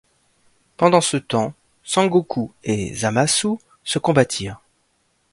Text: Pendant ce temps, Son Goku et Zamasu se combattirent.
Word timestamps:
Pendant 0.77 0.99
ce 0.99 1.15
temps, 1.17 1.53
Son 1.83 2.07
Goku 2.07 2.51
et 2.63 2.95
Zamasu 2.95 3.59
se 3.83 3.99
combattirent. 3.99 4.59